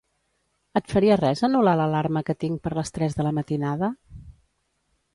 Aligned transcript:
Et 0.79 0.93
faria 0.93 1.17
res 1.19 1.43
anul·lar 1.49 1.77
l'alarma 1.81 2.25
que 2.31 2.37
tinc 2.45 2.65
per 2.65 2.75
les 2.81 2.95
tres 2.99 3.19
de 3.21 3.31
la 3.31 3.37
matinada? 3.41 3.95